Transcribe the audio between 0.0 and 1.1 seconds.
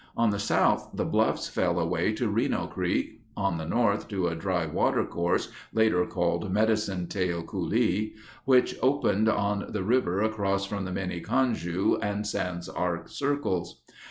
On the south the